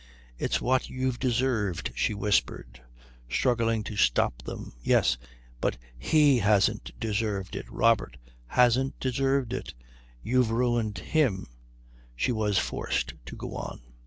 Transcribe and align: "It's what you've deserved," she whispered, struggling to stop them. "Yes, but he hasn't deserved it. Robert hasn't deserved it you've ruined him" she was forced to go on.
"It's 0.39 0.59
what 0.59 0.89
you've 0.89 1.19
deserved," 1.19 1.91
she 1.93 2.15
whispered, 2.15 2.81
struggling 3.29 3.83
to 3.83 3.95
stop 3.95 4.41
them. 4.41 4.73
"Yes, 4.81 5.19
but 5.59 5.77
he 5.95 6.39
hasn't 6.39 6.99
deserved 6.99 7.55
it. 7.55 7.69
Robert 7.69 8.17
hasn't 8.47 8.99
deserved 8.99 9.53
it 9.53 9.75
you've 10.23 10.49
ruined 10.49 10.97
him" 10.97 11.45
she 12.15 12.31
was 12.31 12.57
forced 12.57 13.13
to 13.27 13.35
go 13.35 13.53
on. 13.53 13.81